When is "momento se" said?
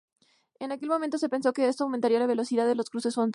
0.89-1.29